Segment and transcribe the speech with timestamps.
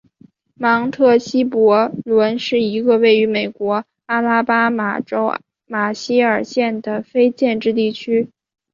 [0.55, 5.35] 芒特希伯伦是一个位于美国阿拉巴马州
[5.67, 8.27] 马歇尔县的非建制地区。